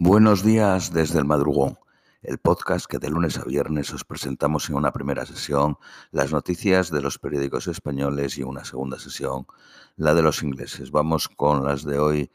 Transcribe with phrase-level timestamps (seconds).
[0.00, 1.76] Buenos días desde el madrugón,
[2.22, 5.76] el podcast que de lunes a viernes os presentamos en una primera sesión
[6.12, 9.48] las noticias de los periódicos españoles y una segunda sesión
[9.96, 10.92] la de los ingleses.
[10.92, 12.30] Vamos con las de hoy,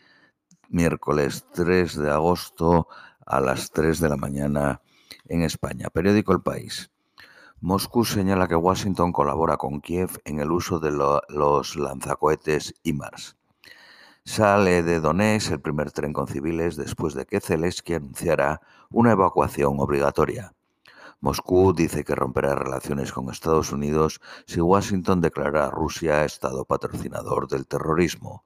[0.68, 2.90] miércoles 3 de agosto
[3.26, 4.82] a las 3 de la mañana
[5.30, 5.88] en España.
[5.90, 6.92] Periódico El País.
[7.62, 13.38] Moscú señala que Washington colabora con Kiev en el uso de los lanzacohetes IMARS.
[14.26, 19.82] Sale de Donetsk el primer tren con civiles después de que Zelensky anunciara una evacuación
[19.82, 20.54] obligatoria.
[21.20, 27.50] Moscú dice que romperá relaciones con Estados Unidos si Washington declara a Rusia Estado patrocinador
[27.50, 28.46] del terrorismo.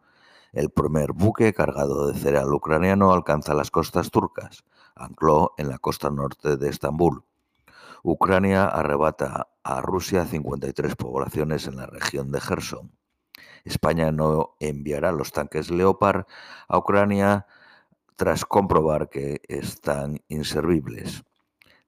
[0.52, 4.64] El primer buque cargado de cereal ucraniano alcanza las costas turcas.
[4.96, 7.24] Ancló en la costa norte de Estambul.
[8.02, 12.92] Ucrania arrebata a Rusia 53 poblaciones en la región de Gerson.
[13.68, 16.26] España no enviará los tanques Leopard
[16.68, 17.46] a Ucrania
[18.16, 21.24] tras comprobar que están inservibles.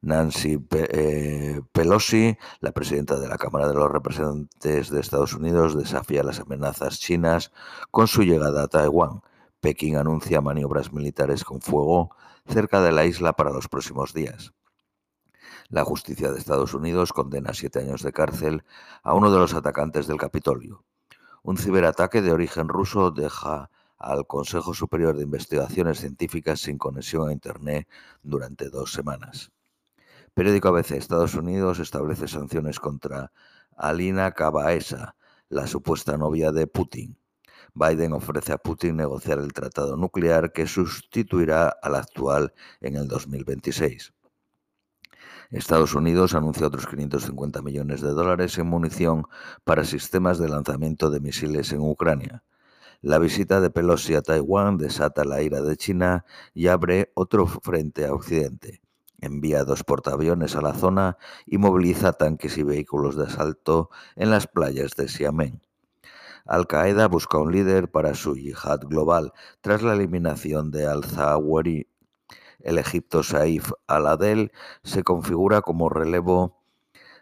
[0.01, 6.23] Nancy eh, Pelosi, la presidenta de la Cámara de los Representantes de Estados Unidos, desafía
[6.23, 7.51] las amenazas chinas
[7.91, 9.21] con su llegada a Taiwán.
[9.59, 12.15] Pekín anuncia maniobras militares con fuego
[12.47, 14.53] cerca de la isla para los próximos días.
[15.67, 18.63] La justicia de Estados Unidos condena a siete años de cárcel
[19.03, 20.85] a uno de los atacantes del Capitolio.
[21.49, 27.31] Un ciberataque de origen ruso deja al Consejo Superior de Investigaciones Científicas sin conexión a
[27.31, 27.87] Internet
[28.21, 29.51] durante dos semanas.
[30.35, 33.31] Periódico ABC Estados Unidos establece sanciones contra
[33.75, 35.15] Alina Kabaesa,
[35.49, 37.17] la supuesta novia de Putin.
[37.73, 44.13] Biden ofrece a Putin negociar el tratado nuclear que sustituirá al actual en el 2026.
[45.51, 49.25] Estados Unidos anuncia otros 550 millones de dólares en munición
[49.63, 52.43] para sistemas de lanzamiento de misiles en Ucrania.
[53.01, 58.05] La visita de Pelosi a Taiwán desata la ira de China y abre otro frente
[58.05, 58.81] a Occidente.
[59.21, 64.47] Envía dos portaaviones a la zona y moviliza tanques y vehículos de asalto en las
[64.47, 65.61] playas de Xiamen.
[66.45, 71.87] Al Qaeda busca un líder para su yihad global tras la eliminación de al-Zawahiri
[72.59, 74.51] el Egipto Saif al-Adel
[74.83, 76.57] se configura como relevo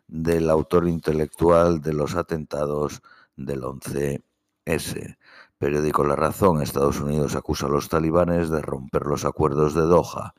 [0.07, 3.01] del autor intelectual de los atentados
[3.35, 5.17] del 11S.
[5.57, 10.33] Periódico La Razón, Estados Unidos acusa a los talibanes de romper los acuerdos de Doha.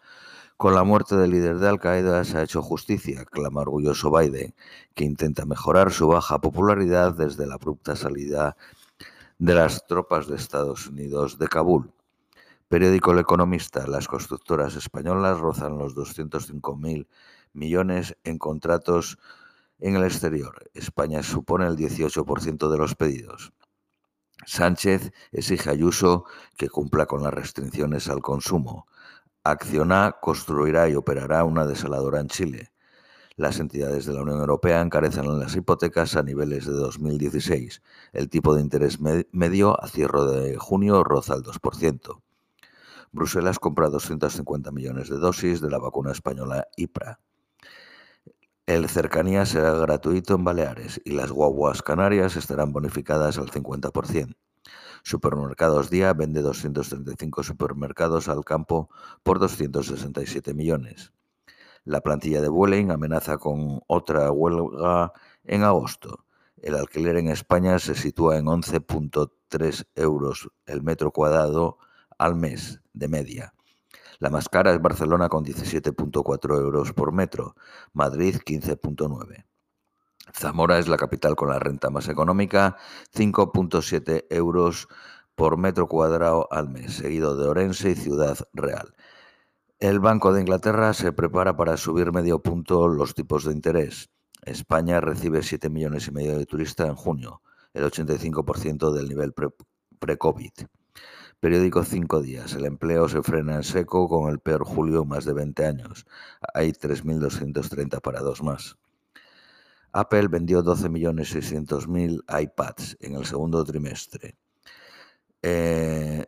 [0.56, 4.54] Con la muerte del líder de Al-Qaeda se ha hecho justicia, clama orgulloso Biden,
[4.94, 8.56] que intenta mejorar su baja popularidad desde la abrupta salida
[9.38, 11.92] de las tropas de Estados Unidos de Kabul.
[12.68, 13.86] Periódico El Economista.
[13.86, 17.06] Las constructoras españolas rozan los 205.000
[17.54, 19.18] millones en contratos
[19.78, 20.70] en el exterior.
[20.74, 23.54] España supone el 18% de los pedidos.
[24.44, 26.26] Sánchez exige a Ayuso
[26.58, 28.86] que cumpla con las restricciones al consumo.
[29.44, 32.72] Acciona construirá y operará una desaladora en Chile.
[33.36, 37.80] Las entidades de la Unión Europea encarecen las hipotecas a niveles de 2016.
[38.12, 42.20] El tipo de interés medio a cierre de junio roza el 2%.
[43.12, 47.20] Bruselas compra 250 millones de dosis de la vacuna española IPRA.
[48.66, 54.36] El cercanía será gratuito en Baleares y las guaguas canarias estarán bonificadas al 50%.
[55.02, 58.90] Supermercados Día vende 235 supermercados al campo
[59.22, 61.12] por 267 millones.
[61.84, 65.14] La plantilla de Vueling amenaza con otra huelga
[65.44, 66.26] en agosto.
[66.60, 71.78] El alquiler en España se sitúa en 11.3 euros el metro cuadrado
[72.18, 73.54] al mes de media.
[74.18, 77.54] La más cara es Barcelona con 17.4 euros por metro,
[77.92, 79.46] Madrid 15.9.
[80.32, 82.76] Zamora es la capital con la renta más económica,
[83.14, 84.88] 5.7 euros
[85.34, 88.94] por metro cuadrado al mes, seguido de Orense y Ciudad Real.
[89.78, 94.10] El Banco de Inglaterra se prepara para subir medio punto los tipos de interés.
[94.42, 97.42] España recibe 7 millones y medio de turistas en junio,
[97.72, 100.50] el 85% del nivel pre-COVID.
[101.40, 102.54] Periódico Cinco Días.
[102.54, 106.04] El empleo se frena en seco con el peor julio más de 20 años.
[106.52, 108.76] Hay 3.230 parados más.
[109.92, 114.36] Apple vendió 12.600.000 iPads en el segundo trimestre.
[115.40, 116.26] Eh,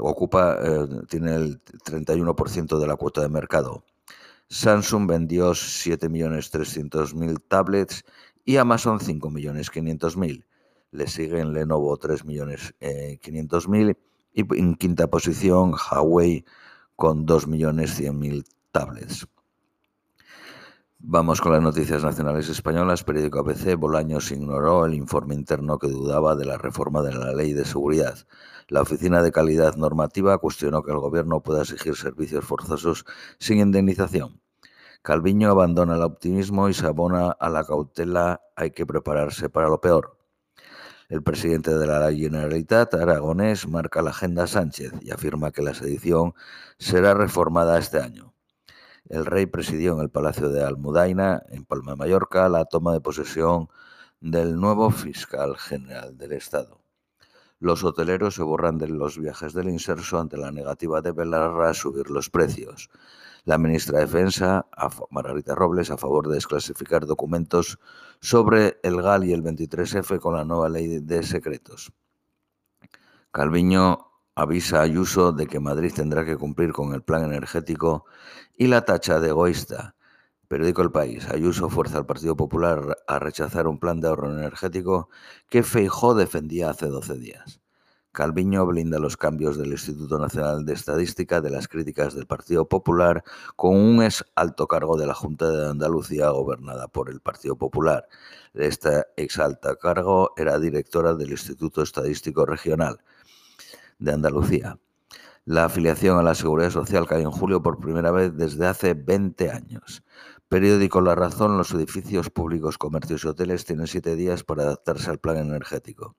[0.00, 3.84] ocupa, eh, tiene el 31% de la cuota de mercado.
[4.48, 8.04] Samsung vendió 7.300.000 tablets
[8.44, 10.46] y Amazon 5.500.000.
[10.92, 13.96] Le siguen Lenovo 3.500.000
[14.32, 16.44] y en quinta posición, Huawei
[16.96, 19.26] con 2.100.000 tablets.
[21.02, 23.04] Vamos con las noticias nacionales españolas.
[23.04, 27.54] Periódico ABC, Bolaños ignoró el informe interno que dudaba de la reforma de la ley
[27.54, 28.18] de seguridad.
[28.68, 33.06] La Oficina de Calidad Normativa cuestionó que el Gobierno pueda exigir servicios forzosos
[33.38, 34.42] sin indemnización.
[35.00, 38.42] Calviño abandona el optimismo y se abona a la cautela.
[38.54, 40.19] Hay que prepararse para lo peor.
[41.10, 46.34] El presidente de la Generalitat, Aragonés, marca la agenda Sánchez y afirma que la sedición
[46.78, 48.32] será reformada este año.
[49.08, 53.00] El rey presidió en el Palacio de Almudaina, en Palma de Mallorca, la toma de
[53.00, 53.68] posesión
[54.20, 56.80] del nuevo fiscal general del Estado.
[57.58, 61.74] Los hoteleros se borran de los viajes del inserso ante la negativa de Belarra a
[61.74, 62.88] subir los precios.
[63.44, 64.66] La ministra de Defensa,
[65.10, 67.78] Margarita Robles, a favor de desclasificar documentos
[68.20, 71.92] sobre el GAL y el 23F con la nueva ley de secretos.
[73.32, 78.04] Calviño avisa a Ayuso de que Madrid tendrá que cumplir con el plan energético
[78.56, 79.94] y la tacha de egoísta.
[80.48, 81.28] Periódico El País.
[81.28, 85.08] Ayuso fuerza al Partido Popular a rechazar un plan de ahorro energético
[85.48, 87.59] que Feijó defendía hace 12 días.
[88.12, 93.22] Calviño blinda los cambios del Instituto Nacional de Estadística de las críticas del Partido Popular
[93.54, 98.08] con un ex alto cargo de la Junta de Andalucía gobernada por el Partido Popular.
[98.52, 102.98] Esta ex alta cargo era directora del Instituto Estadístico Regional
[104.00, 104.78] de Andalucía.
[105.44, 109.50] La afiliación a la Seguridad Social cayó en julio por primera vez desde hace 20
[109.50, 110.02] años.
[110.48, 115.18] Periódico La Razón, los edificios públicos, comercios y hoteles tienen siete días para adaptarse al
[115.18, 116.16] plan energético.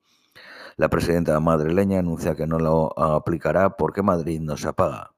[0.76, 5.14] La presidenta madrileña anuncia que no lo aplicará porque Madrid no se apaga.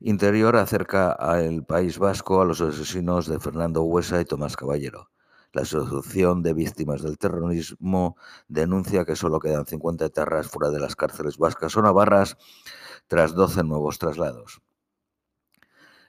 [0.00, 5.10] Interior acerca al País Vasco a los asesinos de Fernando Huesa y Tomás Caballero.
[5.52, 8.16] La Asociación de Víctimas del Terrorismo
[8.48, 12.36] denuncia que solo quedan 50 etarras fuera de las cárceles vascas o navarras
[13.08, 14.62] tras 12 nuevos traslados.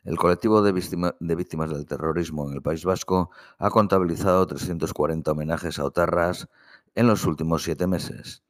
[0.03, 5.85] El colectivo de, víctimas del terrorismo en el País Vasco ha contabilizado 340 homenajes a
[5.85, 6.47] otarras
[6.95, 8.41] en los últimos siete meses.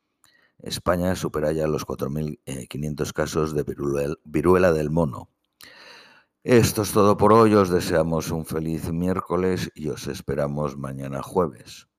[0.60, 3.66] España supera ya los 4.500 casos de
[4.24, 5.30] viruela del mono.
[6.44, 7.54] Esto es todo por hoy.
[7.54, 11.91] Os deseamos un feliz miércoles y os esperamos mañana jueves.